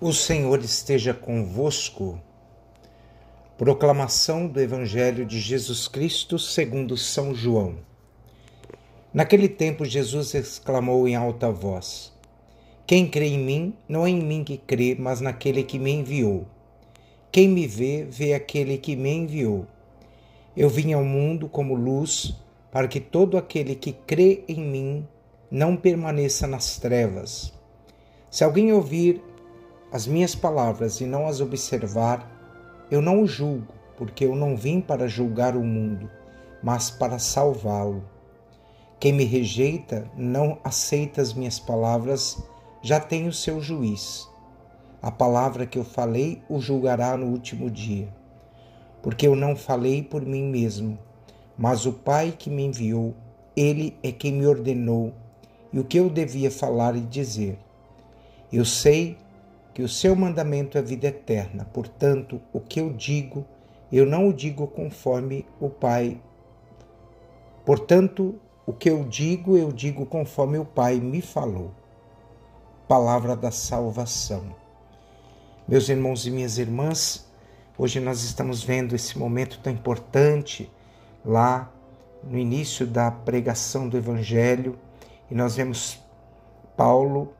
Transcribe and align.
O 0.00 0.12
Senhor 0.12 0.58
esteja 0.58 1.14
convosco. 1.14 2.20
Proclamação 3.56 4.48
do 4.48 4.60
Evangelho 4.60 5.24
de 5.24 5.38
Jesus 5.38 5.86
Cristo 5.86 6.36
segundo 6.36 6.96
São 6.96 7.32
João. 7.32 7.76
Naquele 9.12 9.48
tempo 9.48 9.84
Jesus 9.84 10.34
exclamou 10.34 11.06
em 11.06 11.14
alta 11.14 11.48
voz: 11.52 12.12
Quem 12.84 13.08
crê 13.08 13.26
em 13.28 13.38
mim, 13.38 13.74
não 13.88 14.04
é 14.04 14.10
em 14.10 14.20
mim 14.20 14.42
que 14.42 14.58
crê, 14.58 14.96
mas 14.98 15.20
naquele 15.20 15.62
que 15.62 15.78
me 15.78 15.92
enviou. 15.92 16.44
Quem 17.30 17.48
me 17.48 17.68
vê, 17.68 18.04
vê 18.04 18.34
aquele 18.34 18.78
que 18.78 18.96
me 18.96 19.10
enviou. 19.10 19.64
Eu 20.56 20.68
vim 20.68 20.92
ao 20.92 21.04
mundo 21.04 21.48
como 21.48 21.76
luz, 21.76 22.34
para 22.72 22.88
que 22.88 22.98
todo 22.98 23.38
aquele 23.38 23.76
que 23.76 23.92
crê 23.92 24.42
em 24.48 24.60
mim 24.60 25.08
não 25.48 25.76
permaneça 25.76 26.48
nas 26.48 26.78
trevas. 26.78 27.52
Se 28.28 28.42
alguém 28.42 28.72
ouvir 28.72 29.22
as 29.94 30.08
minhas 30.08 30.34
palavras 30.34 31.00
e 31.00 31.06
não 31.06 31.28
as 31.28 31.40
observar, 31.40 32.28
eu 32.90 33.00
não 33.00 33.22
o 33.22 33.28
julgo, 33.28 33.72
porque 33.96 34.24
eu 34.24 34.34
não 34.34 34.56
vim 34.56 34.80
para 34.80 35.06
julgar 35.06 35.54
o 35.54 35.62
mundo, 35.62 36.10
mas 36.60 36.90
para 36.90 37.16
salvá-lo. 37.20 38.02
Quem 38.98 39.12
me 39.12 39.22
rejeita, 39.22 40.10
não 40.16 40.58
aceita 40.64 41.22
as 41.22 41.32
minhas 41.32 41.60
palavras, 41.60 42.42
já 42.82 42.98
tem 42.98 43.28
o 43.28 43.32
seu 43.32 43.60
juiz. 43.60 44.28
A 45.00 45.12
palavra 45.12 45.64
que 45.64 45.78
eu 45.78 45.84
falei 45.84 46.42
o 46.48 46.60
julgará 46.60 47.16
no 47.16 47.26
último 47.26 47.70
dia. 47.70 48.12
Porque 49.00 49.28
eu 49.28 49.36
não 49.36 49.54
falei 49.54 50.02
por 50.02 50.22
mim 50.26 50.42
mesmo, 50.50 50.98
mas 51.56 51.86
o 51.86 51.92
Pai 51.92 52.34
que 52.36 52.50
me 52.50 52.64
enviou, 52.64 53.14
ele 53.56 53.96
é 54.02 54.10
quem 54.10 54.32
me 54.32 54.44
ordenou 54.44 55.14
e 55.72 55.78
o 55.78 55.84
que 55.84 56.00
eu 56.00 56.10
devia 56.10 56.50
falar 56.50 56.96
e 56.96 57.00
dizer. 57.00 57.56
Eu 58.52 58.64
sei 58.64 59.22
que 59.74 59.82
o 59.82 59.88
seu 59.88 60.14
mandamento 60.14 60.78
é 60.78 60.82
vida 60.82 61.08
eterna. 61.08 61.64
Portanto, 61.64 62.40
o 62.52 62.60
que 62.60 62.80
eu 62.80 62.92
digo, 62.92 63.44
eu 63.90 64.06
não 64.06 64.28
o 64.28 64.32
digo 64.32 64.68
conforme 64.68 65.44
o 65.60 65.68
Pai. 65.68 66.22
Portanto, 67.66 68.36
o 68.64 68.72
que 68.72 68.88
eu 68.88 69.02
digo, 69.04 69.56
eu 69.56 69.72
digo 69.72 70.06
conforme 70.06 70.58
o 70.58 70.64
Pai 70.64 71.00
me 71.00 71.20
falou. 71.20 71.72
Palavra 72.86 73.34
da 73.34 73.50
salvação. 73.50 74.54
Meus 75.66 75.88
irmãos 75.88 76.24
e 76.24 76.30
minhas 76.30 76.56
irmãs, 76.56 77.28
hoje 77.76 77.98
nós 77.98 78.22
estamos 78.22 78.62
vendo 78.62 78.94
esse 78.94 79.18
momento 79.18 79.58
tão 79.60 79.72
importante 79.72 80.70
lá 81.24 81.72
no 82.22 82.38
início 82.38 82.86
da 82.86 83.10
pregação 83.10 83.88
do 83.88 83.96
Evangelho 83.96 84.78
e 85.30 85.34
nós 85.34 85.56
vemos 85.56 85.98
Paulo 86.76 87.32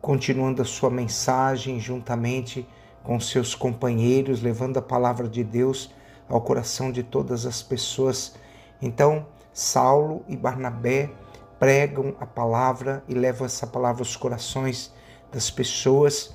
continuando 0.00 0.62
a 0.62 0.64
sua 0.64 0.90
mensagem 0.90 1.80
juntamente 1.80 2.66
com 3.02 3.18
seus 3.18 3.54
companheiros, 3.54 4.42
levando 4.42 4.78
a 4.78 4.82
palavra 4.82 5.28
de 5.28 5.42
Deus 5.42 5.90
ao 6.28 6.40
coração 6.40 6.92
de 6.92 7.02
todas 7.02 7.46
as 7.46 7.62
pessoas. 7.62 8.34
Então, 8.80 9.26
Saulo 9.52 10.22
e 10.28 10.36
Barnabé 10.36 11.10
pregam 11.58 12.14
a 12.20 12.26
palavra 12.26 13.02
e 13.08 13.14
levam 13.14 13.46
essa 13.46 13.66
palavra 13.66 14.02
aos 14.02 14.14
corações 14.14 14.92
das 15.32 15.50
pessoas 15.50 16.32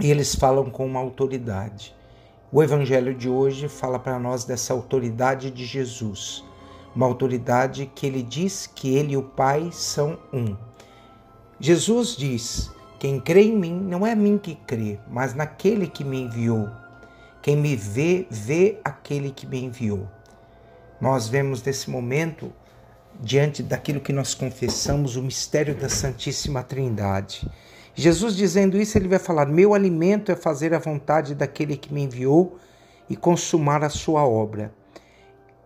e 0.00 0.10
eles 0.10 0.34
falam 0.34 0.70
com 0.70 0.86
uma 0.86 1.00
autoridade. 1.00 1.94
O 2.50 2.62
evangelho 2.62 3.14
de 3.14 3.28
hoje 3.28 3.68
fala 3.68 3.98
para 3.98 4.18
nós 4.18 4.44
dessa 4.44 4.72
autoridade 4.72 5.50
de 5.50 5.64
Jesus, 5.64 6.44
uma 6.94 7.06
autoridade 7.06 7.90
que 7.94 8.06
ele 8.06 8.22
diz 8.22 8.66
que 8.66 8.94
ele 8.94 9.12
e 9.12 9.16
o 9.16 9.22
Pai 9.22 9.70
são 9.72 10.18
um. 10.32 10.56
Jesus 11.64 12.16
diz: 12.16 12.72
Quem 12.98 13.20
crê 13.20 13.42
em 13.42 13.56
mim 13.56 13.72
não 13.72 14.04
é 14.04 14.10
a 14.10 14.16
mim 14.16 14.36
que 14.36 14.56
crê, 14.56 14.98
mas 15.08 15.32
naquele 15.32 15.86
que 15.86 16.02
me 16.02 16.22
enviou. 16.22 16.68
Quem 17.40 17.56
me 17.56 17.76
vê, 17.76 18.26
vê 18.28 18.80
aquele 18.84 19.30
que 19.30 19.46
me 19.46 19.62
enviou. 19.62 20.08
Nós 21.00 21.28
vemos 21.28 21.62
nesse 21.62 21.88
momento, 21.88 22.52
diante 23.20 23.62
daquilo 23.62 24.00
que 24.00 24.12
nós 24.12 24.34
confessamos, 24.34 25.14
o 25.14 25.22
mistério 25.22 25.76
da 25.76 25.88
Santíssima 25.88 26.64
Trindade. 26.64 27.48
Jesus 27.94 28.34
dizendo 28.34 28.76
isso, 28.76 28.98
ele 28.98 29.06
vai 29.06 29.20
falar: 29.20 29.46
Meu 29.46 29.72
alimento 29.72 30.32
é 30.32 30.34
fazer 30.34 30.74
a 30.74 30.80
vontade 30.80 31.32
daquele 31.32 31.76
que 31.76 31.94
me 31.94 32.02
enviou 32.02 32.58
e 33.08 33.14
consumar 33.14 33.84
a 33.84 33.88
sua 33.88 34.26
obra. 34.26 34.74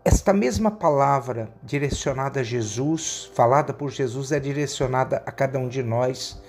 Esta 0.08 0.32
mesma 0.32 0.70
palavra 0.70 1.50
direcionada 1.64 2.38
a 2.38 2.44
Jesus, 2.44 3.28
falada 3.34 3.74
por 3.74 3.90
Jesus, 3.90 4.30
é 4.30 4.38
direcionada 4.38 5.20
a 5.26 5.32
cada 5.32 5.58
um 5.58 5.68
de 5.68 5.82
nós, 5.82 6.40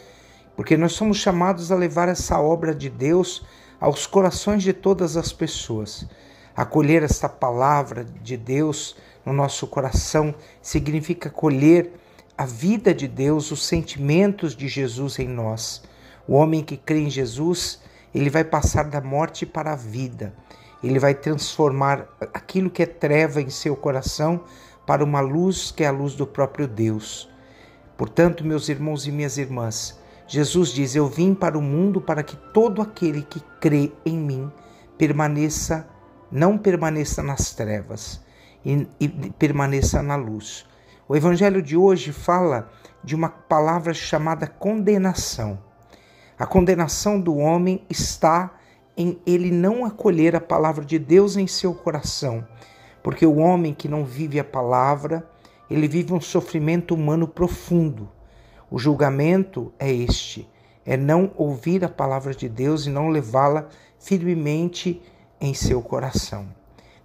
porque 0.55 0.77
nós 0.77 0.93
somos 0.93 1.17
chamados 1.17 1.71
a 1.71 1.75
levar 1.75 2.07
essa 2.07 2.39
obra 2.39 2.75
de 2.75 2.87
Deus 2.87 3.43
aos 3.81 4.05
corações 4.05 4.61
de 4.61 4.73
todas 4.73 5.17
as 5.17 5.33
pessoas. 5.33 6.07
Acolher 6.55 7.01
esta 7.01 7.27
palavra 7.27 8.05
de 8.21 8.37
Deus 8.37 8.95
no 9.25 9.33
nosso 9.33 9.65
coração 9.65 10.35
significa 10.61 11.27
colher 11.27 11.93
a 12.37 12.45
vida 12.45 12.93
de 12.93 13.07
Deus, 13.07 13.49
os 13.49 13.65
sentimentos 13.65 14.55
de 14.55 14.67
Jesus 14.67 15.17
em 15.17 15.27
nós. 15.27 15.81
O 16.27 16.35
homem 16.35 16.63
que 16.63 16.77
crê 16.77 16.99
em 16.99 17.09
Jesus, 17.09 17.81
ele 18.13 18.29
vai 18.29 18.43
passar 18.43 18.83
da 18.83 19.01
morte 19.01 19.47
para 19.47 19.73
a 19.73 19.75
vida 19.75 20.31
ele 20.83 20.99
vai 20.99 21.13
transformar 21.13 22.07
aquilo 22.33 22.69
que 22.69 22.83
é 22.83 22.85
treva 22.85 23.41
em 23.41 23.49
seu 23.49 23.75
coração 23.75 24.43
para 24.85 25.03
uma 25.03 25.19
luz 25.19 25.71
que 25.71 25.83
é 25.83 25.87
a 25.87 25.91
luz 25.91 26.13
do 26.13 26.25
próprio 26.25 26.67
Deus. 26.67 27.29
Portanto, 27.97 28.45
meus 28.45 28.69
irmãos 28.69 29.07
e 29.07 29.11
minhas 29.11 29.37
irmãs, 29.37 29.99
Jesus 30.27 30.69
diz: 30.69 30.95
Eu 30.95 31.07
vim 31.07 31.33
para 31.33 31.57
o 31.57 31.61
mundo 31.61 31.99
para 31.99 32.21
que 32.21 32.35
todo 32.53 32.81
aquele 32.81 33.23
que 33.23 33.41
crê 33.59 33.91
em 34.05 34.17
mim 34.17 34.51
permaneça, 34.97 35.87
não 36.31 36.57
permaneça 36.57 37.23
nas 37.23 37.53
trevas, 37.53 38.21
e, 38.63 38.87
e 38.99 39.07
permaneça 39.07 40.03
na 40.03 40.15
luz. 40.15 40.65
O 41.07 41.15
Evangelho 41.15 41.61
de 41.61 41.77
hoje 41.77 42.11
fala 42.11 42.69
de 43.03 43.15
uma 43.15 43.29
palavra 43.29 43.93
chamada 43.93 44.45
condenação. 44.45 45.57
A 46.37 46.45
condenação 46.45 47.19
do 47.19 47.37
homem 47.37 47.85
está 47.89 48.51
em 48.97 49.19
ele 49.27 49.51
não 49.51 49.85
acolher 49.85 50.35
a 50.35 50.41
palavra 50.41 50.83
de 50.83 50.97
Deus 50.97 51.37
em 51.37 51.45
seu 51.45 51.73
coração, 51.75 52.45
porque 53.03 53.25
o 53.25 53.37
homem 53.37 53.73
que 53.73 53.87
não 53.87 54.03
vive 54.03 54.39
a 54.39 54.43
palavra, 54.43 55.29
ele 55.69 55.87
vive 55.87 56.13
um 56.13 56.19
sofrimento 56.19 56.95
humano 56.95 57.27
profundo. 57.27 58.09
O 58.71 58.79
julgamento 58.79 59.71
é 59.77 59.93
este: 59.93 60.49
é 60.83 60.97
não 60.97 61.31
ouvir 61.35 61.85
a 61.85 61.89
palavra 61.89 62.33
de 62.33 62.49
Deus 62.49 62.87
e 62.87 62.89
não 62.89 63.09
levá-la 63.09 63.67
firmemente 63.99 64.99
em 65.39 65.53
seu 65.53 65.81
coração. 65.81 66.47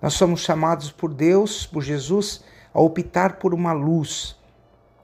Nós 0.00 0.14
somos 0.14 0.40
chamados 0.40 0.90
por 0.90 1.12
Deus, 1.12 1.66
por 1.66 1.82
Jesus, 1.82 2.42
a 2.72 2.80
optar 2.80 3.36
por 3.36 3.52
uma 3.52 3.72
luz, 3.72 4.34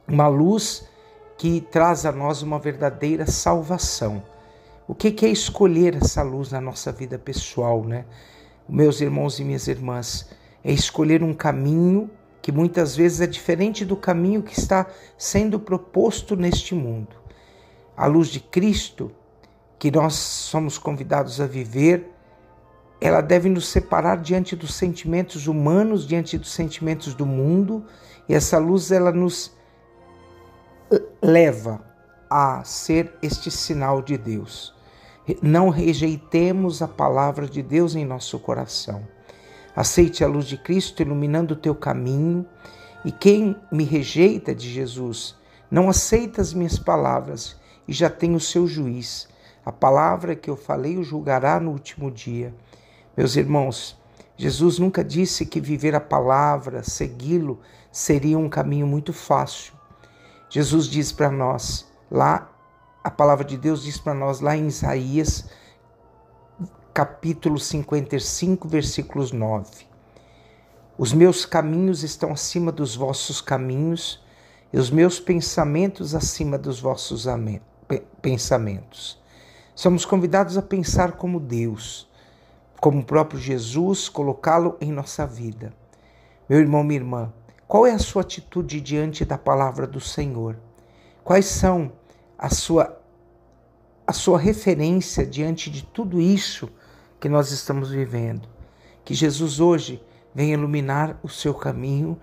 uma 0.09 0.27
luz 0.27 0.89
que 1.37 1.61
traz 1.61 2.07
a 2.07 2.11
nós 2.11 2.43
uma 2.43 2.59
verdadeira 2.59 3.27
salvação 3.27 4.23
o 4.89 4.95
que 4.95 5.27
é 5.27 5.29
escolher 5.29 5.97
essa 5.97 6.23
luz 6.23 6.51
na 6.51 6.63
nossa 6.63 6.91
vida 6.91 7.19
pessoal, 7.19 7.85
né? 7.85 8.07
Meus 8.67 9.03
irmãos 9.03 9.39
e 9.39 9.45
minhas 9.45 9.69
irmãs, 9.69 10.31
é 10.65 10.73
escolher 10.73 11.23
um 11.23 11.35
caminho 11.35 12.11
que 12.41 12.51
muitas 12.51 12.97
vezes 12.97 13.21
é 13.21 13.27
diferente 13.27 13.85
do 13.85 13.95
caminho 13.95 14.43
que 14.43 14.59
está 14.59 14.87
sendo 15.19 15.61
proposto 15.61 16.35
neste 16.35 16.75
mundo. 16.75 17.17
A 17.95 18.07
luz 18.07 18.29
de 18.29 18.41
Cristo, 18.41 19.13
que 19.79 19.91
nós 19.91 20.15
somos 20.15 20.79
convidados 20.79 21.39
a 21.39 21.47
viver, 21.47 22.11
ela 22.99 23.21
deve 23.21 23.51
nos 23.51 23.69
separar 23.69 24.17
diante 24.17 24.57
dos 24.57 24.73
sentimentos 24.73 25.47
humanos, 25.47 26.07
diante 26.07 26.39
dos 26.39 26.51
sentimentos 26.51 27.13
do 27.13 27.27
mundo, 27.27 27.85
e 28.27 28.33
essa 28.33 28.57
luz 28.57 28.91
ela 28.91 29.13
nos 29.13 29.53
leva 31.21 31.85
a 32.31 32.65
ser 32.65 33.13
este 33.21 33.51
sinal 33.51 34.01
de 34.01 34.17
Deus. 34.17 34.78
Não 35.43 35.69
rejeitemos 35.69 36.81
a 36.81 36.89
palavra 36.89 37.47
de 37.47 37.63
Deus 37.63 37.95
em 37.95 38.05
nosso 38.05 38.39
coração. 38.39 39.07
Aceite 39.77 40.25
a 40.25 40.27
luz 40.27 40.47
de 40.47 40.57
Cristo 40.57 41.03
iluminando 41.03 41.55
o 41.55 41.57
teu 41.57 41.75
caminho. 41.75 42.47
E 43.05 43.13
quem 43.13 43.57
me 43.71 43.85
rejeita 43.85 44.55
de 44.55 44.69
Jesus, 44.69 45.37
não 45.71 45.89
aceita 45.89 46.41
as 46.41 46.53
minhas 46.53 46.79
palavras 46.79 47.57
e 47.87 47.93
já 47.93 48.11
tem 48.11 48.35
o 48.35 48.41
seu 48.41 48.67
juiz. 48.67 49.29
A 49.65 49.71
palavra 49.71 50.35
que 50.35 50.49
eu 50.49 50.57
falei 50.57 50.97
o 50.97 51.05
julgará 51.05 51.61
no 51.61 51.71
último 51.71 52.11
dia. 52.11 52.55
Meus 53.17 53.37
irmãos, 53.37 53.99
Jesus 54.37 54.79
nunca 54.79 55.05
disse 55.05 55.45
que 55.45 55.61
viver 55.61 55.95
a 55.95 56.01
palavra, 56.01 56.83
segui-lo, 56.83 57.61
seria 57.91 58.39
um 58.39 58.49
caminho 58.49 58.87
muito 58.87 59.13
fácil. 59.13 59.75
Jesus 60.49 60.87
diz 60.87 61.13
para 61.13 61.31
nós, 61.31 61.87
lá 62.11 62.48
a 63.09 63.11
palavra 63.11 63.43
de 63.43 63.57
Deus 63.57 63.85
diz 63.85 63.97
para 63.97 64.13
nós 64.13 64.41
lá 64.41 64.55
em 64.55 64.67
Isaías, 64.67 65.49
capítulo 66.93 67.59
55, 67.59 68.69
versículos 68.69 69.33
9. 69.33 69.87
Os 70.99 71.15
meus 71.15 71.47
caminhos 71.47 72.03
estão 72.03 72.33
acima 72.33 72.71
dos 72.71 72.95
vossos 72.95 73.41
caminhos, 73.41 74.23
e 74.71 74.79
os 74.79 74.91
meus 74.91 75.19
pensamentos 75.19 76.15
acima 76.15 76.59
dos 76.59 76.81
vossos 76.81 77.25
pensamentos. 78.21 79.19
Somos 79.75 80.05
convidados 80.05 80.59
a 80.59 80.63
pensar 80.63 81.13
como 81.13 81.41
Deus, 81.41 82.11
como 82.79 83.01
o 83.01 83.05
próprio 83.07 83.41
Jesus, 83.41 84.11
colocá-lo 84.11 84.77
em 84.83 84.93
nossa 84.93 85.27
vida. 85.27 85.73
Meu 86.47 86.61
irmão, 86.61 86.85
minha 86.85 87.01
irmã, 87.01 87.33
qual 87.67 87.87
é 87.87 87.93
a 87.93 87.99
sua 87.99 88.21
atitude 88.21 88.83
diante 88.83 89.25
da 89.25 89.39
palavra 89.39 89.87
do 89.87 89.99
Senhor? 89.99 90.59
Quais 91.25 91.47
são 91.47 91.91
a 92.37 92.51
sua 92.51 92.98
a 94.09 94.13
sua 94.13 94.39
referência 94.39 95.25
diante 95.25 95.71
de 95.71 95.85
tudo 95.85 96.21
isso 96.21 96.69
que 97.21 97.29
nós 97.29 97.53
estamos 97.53 97.91
vivendo? 97.91 98.49
Que 99.05 99.15
Jesus 99.15 99.61
hoje 99.61 100.03
venha 100.35 100.55
iluminar 100.55 101.17
o 101.23 101.29
seu 101.29 101.55
caminho, 101.55 102.19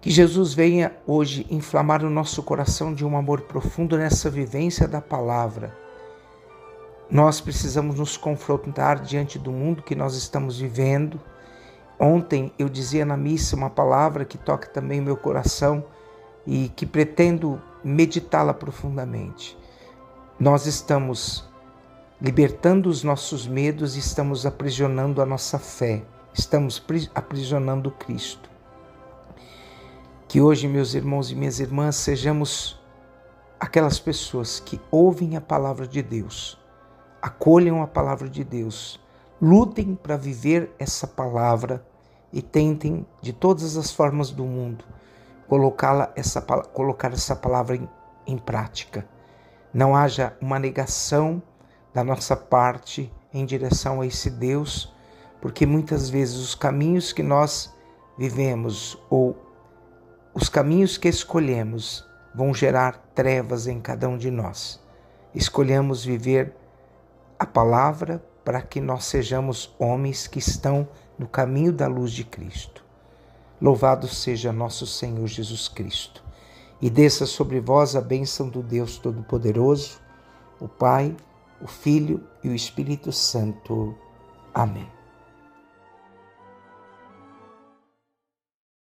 que 0.00 0.10
Jesus 0.10 0.54
venha 0.54 0.96
hoje 1.06 1.46
inflamar 1.50 2.04
o 2.04 2.10
nosso 2.10 2.42
coração 2.42 2.92
de 2.92 3.04
um 3.04 3.16
amor 3.16 3.42
profundo 3.42 3.96
nessa 3.96 4.28
vivência 4.28 4.88
da 4.88 5.00
palavra. 5.00 5.76
Nós 7.08 7.40
precisamos 7.40 7.96
nos 7.96 8.16
confrontar 8.16 9.00
diante 9.00 9.38
do 9.38 9.52
mundo 9.52 9.82
que 9.82 9.94
nós 9.94 10.16
estamos 10.16 10.58
vivendo 10.58 11.20
Ontem 12.04 12.52
eu 12.58 12.68
dizia 12.68 13.04
na 13.04 13.16
missa 13.16 13.54
uma 13.54 13.70
palavra 13.70 14.24
que 14.24 14.36
toca 14.36 14.68
também 14.68 15.00
meu 15.00 15.16
coração 15.16 15.84
e 16.44 16.68
que 16.70 16.84
pretendo 16.84 17.62
meditá-la 17.84 18.52
profundamente. 18.52 19.56
Nós 20.40 20.66
estamos 20.66 21.44
libertando 22.20 22.88
os 22.88 23.04
nossos 23.04 23.46
medos 23.46 23.96
e 23.96 23.98
estamos 23.98 24.46
aprisionando 24.46 25.20
a 25.20 25.26
nossa 25.26 25.58
fé, 25.58 26.04
estamos 26.32 26.82
aprisionando 27.14 27.90
Cristo. 27.90 28.50
Que 30.26 30.40
hoje, 30.40 30.66
meus 30.66 30.94
irmãos 30.94 31.30
e 31.30 31.36
minhas 31.36 31.60
irmãs, 31.60 31.96
sejamos 31.96 32.80
aquelas 33.60 34.00
pessoas 34.00 34.58
que 34.58 34.80
ouvem 34.90 35.36
a 35.36 35.40
palavra 35.40 35.86
de 35.86 36.02
Deus, 36.02 36.58
acolham 37.20 37.82
a 37.82 37.86
palavra 37.86 38.28
de 38.28 38.42
Deus, 38.42 38.98
lutem 39.40 39.94
para 39.94 40.16
viver 40.16 40.74
essa 40.78 41.06
palavra 41.06 41.86
e 42.32 42.40
tentem, 42.40 43.06
de 43.20 43.32
todas 43.32 43.76
as 43.76 43.92
formas 43.92 44.30
do 44.30 44.44
mundo, 44.44 44.84
colocá-la 45.46 46.10
essa, 46.16 46.40
colocar 46.40 47.12
essa 47.12 47.36
palavra 47.36 47.76
em, 47.76 47.88
em 48.26 48.38
prática. 48.38 49.06
Não 49.72 49.96
haja 49.96 50.36
uma 50.40 50.58
negação 50.58 51.42
da 51.94 52.04
nossa 52.04 52.36
parte 52.36 53.12
em 53.32 53.44
direção 53.46 54.00
a 54.00 54.06
esse 54.06 54.30
Deus, 54.30 54.92
porque 55.40 55.66
muitas 55.66 56.10
vezes 56.10 56.36
os 56.36 56.54
caminhos 56.54 57.12
que 57.12 57.22
nós 57.22 57.74
vivemos 58.18 58.98
ou 59.08 59.36
os 60.34 60.48
caminhos 60.48 60.96
que 60.96 61.08
escolhemos 61.08 62.06
vão 62.34 62.54
gerar 62.54 62.96
trevas 63.14 63.66
em 63.66 63.80
cada 63.80 64.08
um 64.08 64.16
de 64.16 64.30
nós. 64.30 64.80
Escolhemos 65.34 66.04
viver 66.04 66.54
a 67.38 67.46
palavra 67.46 68.22
para 68.44 68.60
que 68.60 68.80
nós 68.80 69.04
sejamos 69.04 69.74
homens 69.78 70.26
que 70.26 70.38
estão 70.38 70.88
no 71.18 71.26
caminho 71.26 71.72
da 71.72 71.86
luz 71.86 72.12
de 72.12 72.24
Cristo. 72.24 72.84
Louvado 73.60 74.08
seja 74.08 74.52
nosso 74.52 74.86
Senhor 74.86 75.26
Jesus 75.26 75.68
Cristo. 75.68 76.21
E 76.82 76.90
desça 76.90 77.26
sobre 77.26 77.60
vós 77.60 77.94
a 77.94 78.00
bênção 78.00 78.48
do 78.48 78.60
Deus 78.60 78.98
Todo-Poderoso, 78.98 80.00
o 80.60 80.66
Pai, 80.66 81.16
o 81.60 81.68
Filho 81.68 82.20
e 82.42 82.48
o 82.48 82.54
Espírito 82.54 83.12
Santo. 83.12 83.94
Amém. 84.52 85.01